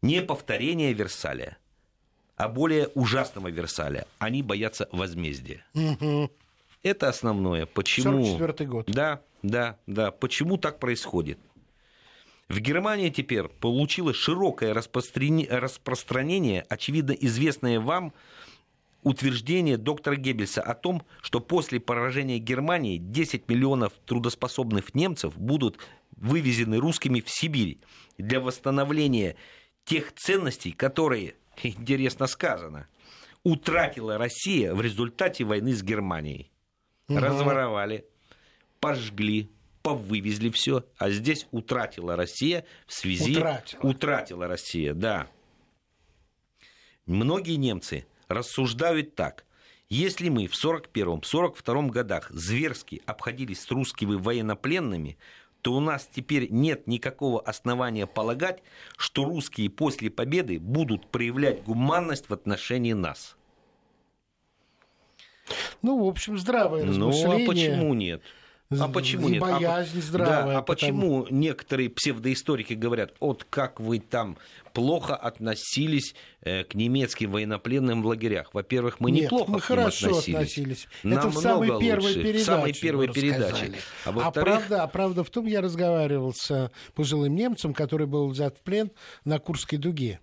[0.00, 1.58] не повторения Версаля,
[2.36, 4.06] а более ужасного Версаля.
[4.18, 5.66] Они боятся возмездия.
[5.74, 6.30] Угу.
[6.84, 7.66] Это основное.
[7.66, 8.24] Почему?
[8.24, 8.86] 44 год.
[8.86, 10.12] Да, да, да.
[10.12, 11.38] Почему так происходит?
[12.48, 18.12] В Германии теперь получило широкое распространение, очевидно известное вам,
[19.02, 25.78] утверждение доктора Геббельса о том, что после поражения Германии 10 миллионов трудоспособных немцев будут
[26.16, 27.78] вывезены русскими в Сибирь
[28.18, 29.36] для восстановления
[29.84, 32.86] тех ценностей, которые, интересно сказано,
[33.42, 36.50] утратила Россия в результате войны с Германией.
[37.08, 37.18] Угу.
[37.18, 38.06] Разворовали,
[38.78, 39.50] пожгли,
[39.82, 43.36] повывезли все, а здесь утратила Россия в связи...
[43.36, 43.80] Утратила.
[43.82, 45.26] Утратила Россия, да.
[47.06, 49.44] Многие немцы рассуждают так.
[49.88, 55.18] Если мы в 1941-1942 годах зверски обходились с русскими военнопленными,
[55.60, 58.62] то у нас теперь нет никакого основания полагать,
[58.96, 63.36] что русские после победы будут проявлять гуманность в отношении нас.
[65.82, 67.38] Ну, в общем, здравое размышление.
[67.38, 68.22] Ну, а почему нет?
[68.80, 69.40] А почему нет?
[69.40, 70.44] боязнь а, здравая.
[70.44, 70.64] Да, а потому...
[70.64, 74.38] почему некоторые псевдоисторики говорят, вот как вы там
[74.72, 78.54] плохо относились э, к немецким военнопленным в лагерях?
[78.54, 80.36] Во-первых, мы нет, неплохо мы к хорошо ним относились.
[80.36, 80.88] относились.
[81.02, 81.86] Нам Это в самой лучше.
[81.86, 82.38] первой передаче.
[82.38, 83.72] В самой первой передаче.
[84.04, 88.58] А, а, правда, а правда в том, я разговаривал с пожилым немцем, который был взят
[88.58, 88.90] в плен
[89.24, 90.20] на Курской дуге.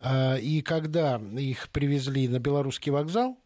[0.00, 3.38] А, и когда их привезли на белорусский вокзал,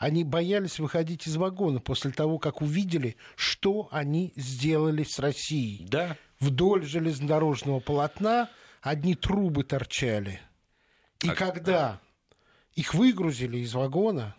[0.00, 5.86] они боялись выходить из вагона после того, как увидели, что они сделали с Россией.
[5.88, 6.16] Да.
[6.40, 8.48] Вдоль железнодорожного полотна
[8.80, 10.40] одни трубы торчали.
[11.22, 11.34] И а...
[11.34, 12.00] когда
[12.74, 14.34] их выгрузили из вагона,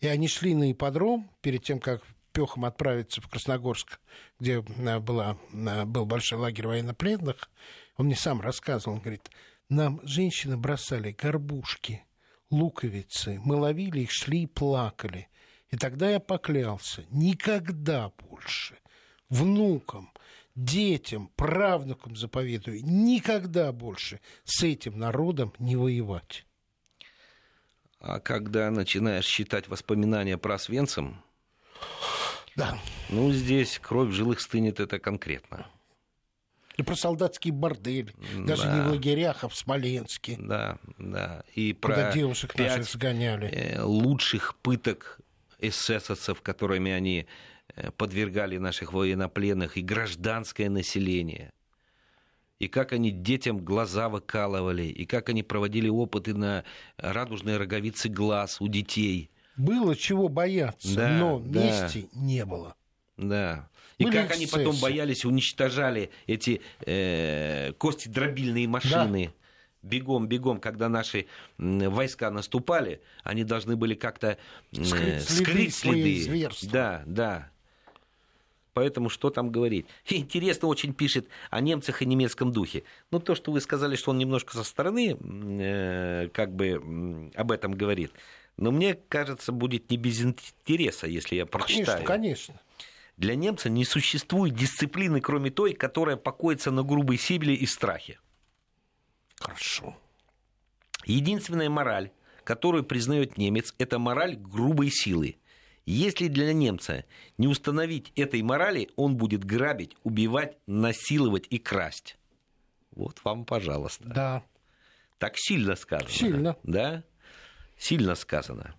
[0.00, 2.02] и они шли на ипподром перед тем, как
[2.34, 3.98] пехом отправиться в Красногорск,
[4.38, 7.48] где э, была, э, был большой лагерь военнопленных,
[7.96, 9.30] он мне сам рассказывал, он говорит,
[9.70, 12.04] нам женщины бросали горбушки–
[12.52, 13.40] луковицы.
[13.44, 15.28] Мы ловили их, шли и плакали.
[15.70, 18.78] И тогда я поклялся, никогда больше
[19.30, 20.12] внукам,
[20.54, 26.44] детям, правнукам заповедую, никогда больше с этим народом не воевать.
[27.98, 31.22] А когда начинаешь считать воспоминания про Свенцем,
[32.56, 32.78] да.
[33.08, 35.66] ну, здесь кровь в жилых стынет это конкретно.
[36.82, 38.12] И про солдатский бордель.
[38.36, 38.74] Даже да.
[38.74, 40.36] не в лагерях, а в Смоленске.
[40.38, 41.44] Да, да.
[41.54, 43.46] И куда про девушек наших сгоняли.
[43.46, 45.20] Э, лучших пыток
[45.58, 47.26] эсэсовцев, которыми они
[47.76, 51.52] э, подвергали наших военнопленных, и гражданское население.
[52.58, 56.64] И как они детям глаза выкалывали, и как они проводили опыты на
[56.96, 59.30] радужные роговицы глаз у детей.
[59.56, 62.20] Было чего бояться, да, но мести да.
[62.20, 62.74] не было.
[63.16, 63.68] Да.
[64.02, 69.26] И Были как они потом боялись, уничтожали эти э, кости дробильные машины.
[69.26, 69.32] Да
[69.82, 71.26] бегом, бегом, когда наши
[71.58, 74.38] войска наступали, они должны были как-то
[74.70, 76.48] скрыть, скрыть следы.
[76.70, 77.50] Да, да.
[78.74, 79.86] Поэтому что там говорить?
[80.08, 82.84] Интересно очень пишет о немцах и немецком духе.
[83.10, 87.72] Ну, то, что вы сказали, что он немножко со стороны э, как бы об этом
[87.72, 88.12] говорит.
[88.56, 92.04] Но мне кажется, будет не без интереса, если я прочитаю.
[92.04, 92.60] Конечно, конечно.
[93.16, 98.18] Для немца не существует дисциплины, кроме той, которая покоится на грубой силе и страхе.
[99.36, 99.96] Хорошо.
[101.04, 102.10] Единственная мораль,
[102.44, 105.36] которую признает немец, это мораль грубой силы.
[105.84, 107.04] Если для немца
[107.38, 112.16] не установить этой морали, он будет грабить, убивать, насиловать и красть.
[112.92, 114.04] Вот вам, пожалуйста.
[114.04, 114.44] Да.
[115.18, 116.10] Так сильно сказано.
[116.10, 116.56] Сильно.
[116.62, 117.04] Да?
[117.76, 118.76] Сильно сказано.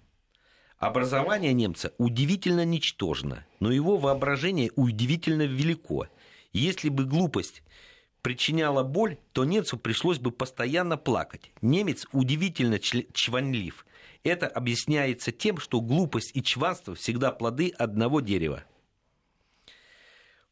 [0.83, 6.09] Образование немца удивительно ничтожно, но его воображение удивительно велико.
[6.51, 7.63] Если бы глупость
[8.21, 11.53] причиняла боль, то немцу пришлось бы постоянно плакать.
[11.61, 13.85] Немец удивительно чванлив.
[14.25, 18.65] Это объясняется тем, что глупость и чванство всегда плоды одного дерева.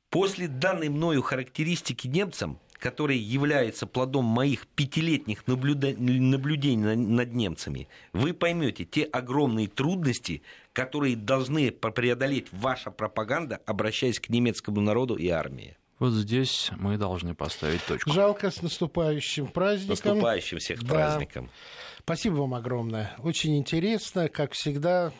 [0.09, 8.85] После данной мною характеристики немцам который является плодом моих пятилетних наблюдений над немцами, вы поймете
[8.85, 10.41] те огромные трудности,
[10.73, 15.77] которые должны преодолеть ваша пропаганда, обращаясь к немецкому народу и армии.
[15.99, 18.11] Вот здесь мы должны поставить точку.
[18.11, 19.95] Жалко с наступающим праздником.
[19.95, 20.95] С наступающим всех да.
[20.95, 21.51] праздником.
[21.99, 23.15] Спасибо вам огромное.
[23.19, 25.13] Очень интересно, как всегда,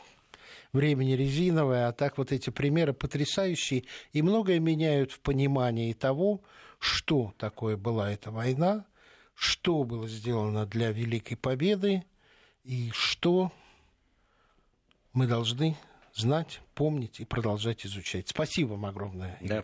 [0.73, 3.83] времени резиновое, а так вот эти примеры потрясающие
[4.13, 6.41] и многое меняют в понимании того,
[6.81, 8.85] что такое была эта война,
[9.35, 12.03] что было сделано для Великой Победы
[12.63, 13.51] и что
[15.13, 15.77] мы должны
[16.15, 18.29] знать, помнить и продолжать изучать.
[18.29, 19.37] Спасибо вам огромное.
[19.41, 19.63] Да.